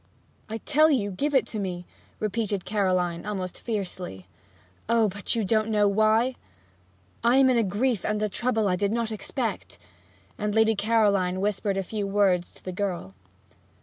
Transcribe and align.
'I 0.49 0.57
tell 0.65 0.89
you 0.89 1.11
give 1.11 1.35
it 1.35 1.45
to 1.45 1.59
me!' 1.59 1.85
repeated 2.19 2.65
Caroline, 2.65 3.23
almost 3.23 3.61
fiercely. 3.61 4.25
'Oh 4.89 5.07
but 5.07 5.35
you 5.35 5.43
don't 5.45 5.69
know 5.69 5.87
why? 5.87 6.37
I 7.23 7.35
am 7.35 7.51
in 7.51 7.57
a 7.59 7.63
grief 7.63 8.03
and 8.03 8.19
a 8.23 8.27
trouble 8.27 8.67
I 8.67 8.75
did 8.75 8.91
not 8.91 9.11
expect!' 9.11 9.77
And 10.39 10.55
Lady 10.55 10.73
Caroline 10.75 11.39
whispered 11.39 11.77
a 11.77 11.83
few 11.83 12.07
words 12.07 12.51
to 12.53 12.63
the 12.65 12.71
girl. 12.71 13.13